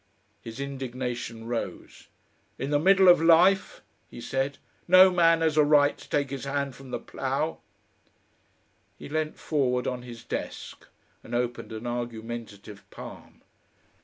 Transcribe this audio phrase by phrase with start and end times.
[0.41, 2.07] His indignation rose.
[2.57, 4.57] "In the middle of life!" he said.
[4.87, 7.59] "No man has a right to take his hand from the plough!"
[8.97, 10.87] He leant forward on his desk
[11.23, 13.43] and opened an argumentative palm.